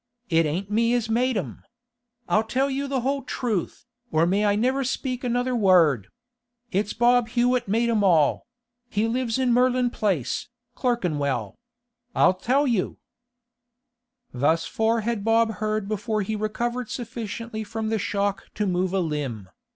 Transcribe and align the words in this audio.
It 0.31 0.47
ain't 0.47 0.71
me 0.71 0.95
as 0.95 1.09
made 1.09 1.37
'em! 1.37 1.61
I'll 2.27 2.41
tell 2.43 2.71
you 2.71 2.87
the 2.87 3.01
whole 3.01 3.21
truth, 3.21 3.85
or 4.11 4.25
may 4.25 4.45
I 4.45 4.55
never 4.55 4.83
speak 4.83 5.23
another 5.23 5.55
word! 5.55 6.07
It's 6.71 6.91
Bob 6.91 7.27
Hewett 7.29 7.67
made 7.67 7.87
'em 7.87 8.03
all—he 8.03 9.07
lives 9.07 9.37
in 9.37 9.53
Merlin 9.53 9.91
Place, 9.91 10.47
Clerkenwell. 10.73 11.59
I'll 12.15 12.33
tell 12.33 12.65
you—' 12.65 12.97
Thus 14.33 14.65
far 14.65 15.01
had 15.01 15.23
Bob 15.23 15.57
heard 15.61 15.87
before 15.87 16.23
he 16.23 16.35
recovered 16.35 16.89
sufficiently 16.89 17.63
from 17.63 17.89
the 17.89 17.99
shock 17.99 18.45
to 18.55 18.65
move 18.65 18.93
a 18.93 18.99
limb. 19.01 19.49